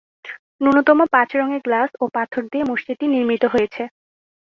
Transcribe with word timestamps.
ন্যূনতম 0.61 0.99
পাঁচ 1.13 1.29
রঙের 1.39 1.61
গ্লাস 1.65 1.89
ও 2.01 2.05
পাথর 2.15 2.43
দিয়ে 2.51 2.63
মসজিদটি 2.71 3.05
নির্মিত 3.07 3.43
হয়েছে। 3.53 3.83